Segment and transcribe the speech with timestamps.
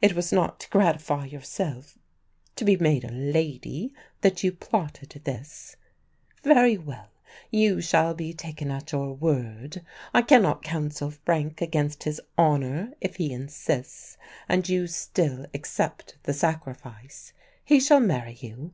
[0.00, 1.98] It was not to gratify yourself
[2.56, 5.76] to be made a lady that you plotted this?
[6.42, 7.10] Very well;
[7.50, 9.84] you shall be taken at your word.
[10.14, 14.16] I cannot counsel Frank against his honour; if he insists,
[14.48, 18.72] and you still accept the sacrifice, he shall marry you.